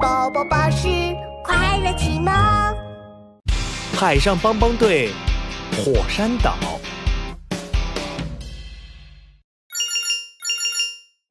[0.00, 0.88] 宝宝巴士
[1.44, 2.32] 快乐启蒙。
[3.94, 5.12] 海上帮帮队，
[5.76, 6.56] 火山岛。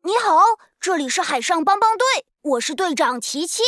[0.04, 0.40] 你好，
[0.80, 2.06] 这里是海上帮帮队，
[2.42, 3.64] 我是队长琪琪。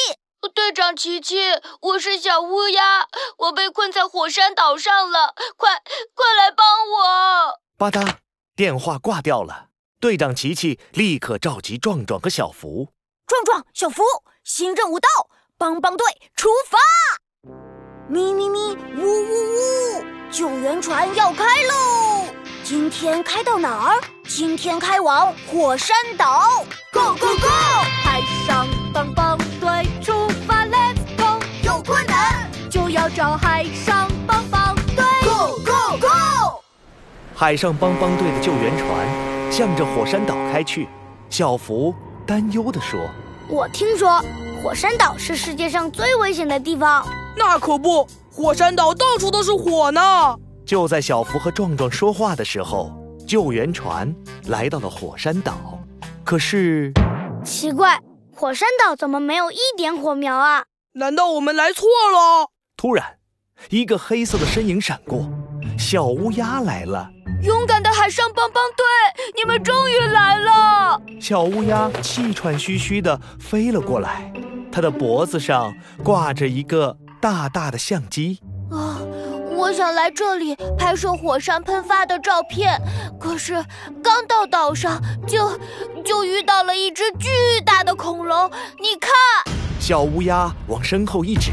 [0.53, 1.37] 队长琪琪，
[1.81, 3.07] 我是小乌鸦，
[3.37, 5.81] 我被困在火山岛上了，快
[6.13, 7.59] 快来帮我！
[7.75, 8.17] 吧嗒，
[8.55, 9.69] 电话挂掉了。
[9.99, 12.89] 队长琪琪立刻召集壮壮和小福。
[13.31, 14.03] 壮壮、小福，
[14.43, 15.07] 新任务到，
[15.57, 16.05] 帮帮队
[16.35, 16.77] 出发！
[18.09, 22.25] 咪咪咪，呜呜呜，救援船要开喽！
[22.61, 24.01] 今天开到哪儿？
[24.27, 26.65] 今天开往火山岛。
[26.91, 27.47] Go go go！
[28.03, 31.41] 海上帮帮队出发，Let's go！
[31.63, 35.05] 有困难就要找海上帮帮队。
[35.23, 36.61] ，Go go go！
[37.33, 40.89] 海上帮帮队的救援船向着火山岛开去。
[41.29, 41.95] 小福
[42.27, 42.99] 担忧地说
[43.49, 44.23] 我听说
[44.61, 47.05] 火山岛是世界上最危险的地方。
[47.35, 50.01] 那可不，火山岛到处都是火呢。
[50.65, 52.91] ：“就在小福和壮壮说话的时候，
[53.27, 54.13] 救援船
[54.47, 55.79] 来到了火山岛。
[56.23, 56.93] 可是，
[57.43, 57.99] 奇怪，
[58.35, 60.65] 火山岛怎么没有一点火苗啊？
[60.93, 62.49] 难道我们来错了？
[62.77, 63.17] 突然，
[63.69, 65.29] 一个黑色的身影闪过，
[65.77, 67.09] 小乌鸦来了。
[67.43, 68.85] 勇敢的海上帮帮队，
[69.35, 71.01] 你们终于来了！
[71.19, 74.31] 小乌鸦气喘吁吁地飞了过来，
[74.71, 78.39] 它的脖子上挂着一个大大的相机。
[78.69, 79.01] 啊，
[79.55, 82.79] 我想来这里拍摄火山喷发的照片，
[83.19, 83.53] 可是
[84.03, 85.59] 刚到岛上就
[86.05, 87.27] 就遇到了一只巨
[87.65, 88.51] 大的恐龙。
[88.79, 89.11] 你看，
[89.79, 91.51] 小乌鸦往身后一指，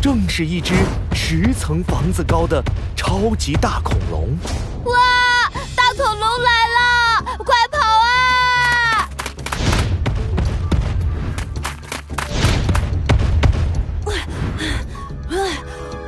[0.00, 0.74] 正是一只
[1.12, 2.62] 十层房子高的
[3.06, 4.36] 超级大恐龙。
[4.84, 9.08] 哇，大恐龙来了，快跑啊！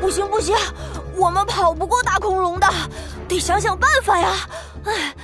[0.00, 0.56] 不行不行，
[1.16, 2.69] 我们跑不过大恐龙的，
[3.28, 4.34] 得想想办法呀！
[4.84, 5.15] 哎，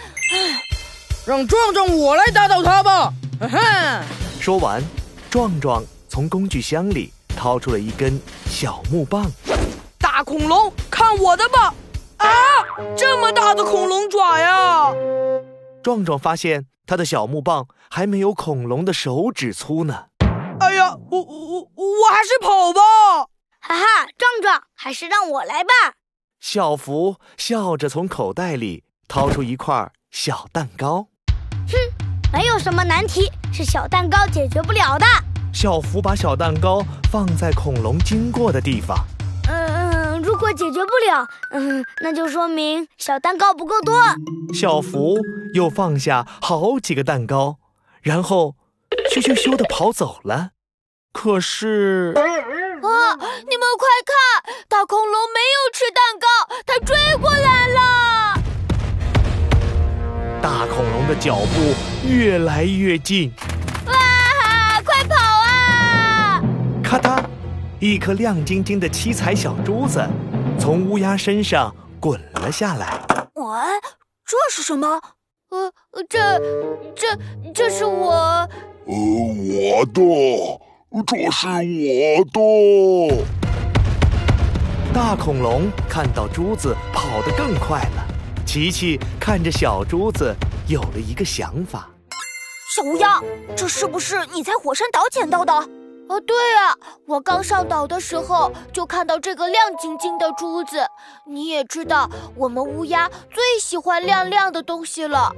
[1.27, 3.13] 让壮壮我来打倒他吧！
[3.41, 4.05] 哼，
[4.41, 4.81] 说完，
[5.29, 8.17] 壮壮从工具箱里掏出了一根
[8.49, 9.27] 小木棒。
[10.25, 11.75] 大恐龙，看我的吧！
[12.17, 12.29] 啊，
[12.97, 14.91] 这么大的恐龙爪呀！
[15.83, 20.07] 壮壮发现他的小木棒还没有恐龙的手指粗呢。
[20.61, 23.29] 哎呀，我我我我还是跑吧！
[23.61, 23.85] 哈哈，
[24.17, 25.71] 壮壮，还是让我来吧。
[26.41, 31.09] 小福笑着从口袋里掏出一块小蛋糕。
[31.69, 31.77] 哼
[32.33, 35.05] 没有什么难题是小蛋糕解决不了的。
[35.53, 38.97] 小福把小蛋糕放在恐龙经过的地方。
[40.35, 43.95] 如果解决不了，嗯，那就说明小蛋糕不够多。
[44.53, 45.17] 小福
[45.53, 47.59] 又放下好几个蛋糕，
[48.03, 48.57] 然后
[49.13, 50.51] 咻咻咻的跑走了。
[51.13, 56.27] 可是，啊，你们快看，大恐龙没有吃蛋糕，
[56.67, 58.35] 它追过来了！
[60.43, 63.33] 大恐龙的脚步越来越近，
[67.85, 70.03] 一颗亮晶晶的七彩小珠子
[70.59, 72.99] 从乌鸦身上滚了下来。
[73.35, 73.45] 喂，
[74.25, 74.89] 这是什么？
[75.51, 75.71] 呃，
[76.09, 76.19] 这
[76.97, 77.15] 这
[77.53, 78.49] 这是我，呃，
[78.87, 80.01] 我的，
[81.07, 83.25] 这是我的。
[84.95, 88.07] 大恐龙看到珠子跑得更快了，
[88.47, 90.35] 琪琪看着小珠子
[90.69, 91.91] 有了一个想法。
[92.75, 93.21] 小乌鸦，
[93.55, 95.53] 这是不是你在火山岛捡到的？
[96.09, 96.77] 哦，对啊，
[97.07, 100.87] 我刚上岛的时候就看到这个亮晶晶的珠子。
[101.27, 105.33] 你也知道，我们乌鸦最喜欢亮亮的东西了。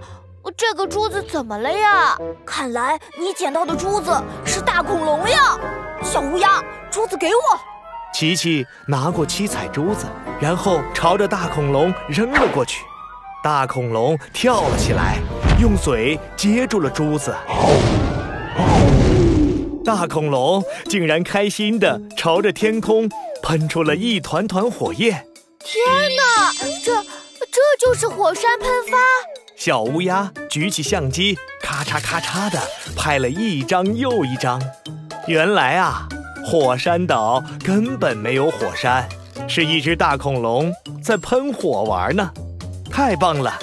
[0.56, 2.16] 这个珠子怎么了呀？
[2.44, 4.12] 看来你捡到的珠子
[4.44, 5.59] 是大恐龙呀！
[6.03, 7.41] 小乌鸦，珠子给我。
[8.12, 10.06] 琪琪拿过七彩珠子，
[10.41, 12.84] 然后朝着大恐龙扔了过去。
[13.43, 15.19] 大恐龙跳了起来，
[15.60, 17.34] 用嘴接住了珠子。
[19.86, 23.09] 大恐龙竟然开心地朝着天空
[23.41, 25.24] 喷出了一团团火焰。
[25.60, 25.78] 天
[26.16, 26.53] 哪，
[26.83, 28.98] 这这就是火山喷发！
[29.54, 32.60] 小乌鸦举起相机，咔嚓咔嚓地
[32.97, 34.60] 拍了一张又一张。
[35.28, 36.09] 原来啊，
[36.44, 39.09] 火山岛根本没有火山，
[39.47, 42.33] 是一只大恐龙在喷火玩呢。
[42.91, 43.56] 太棒了！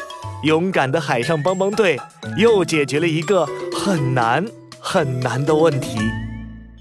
[0.44, 2.00] 勇敢的海上帮帮队
[2.38, 4.46] 又解决了一个很难
[4.86, 5.98] 很难的问题。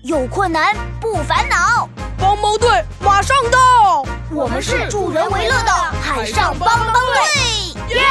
[0.03, 1.89] 有困难不烦恼，
[2.19, 2.69] 帮帮队
[2.99, 4.05] 马上到！
[4.33, 5.73] 我们是助人为乐的
[6.03, 7.95] 海上帮帮队。
[7.95, 8.03] 耶！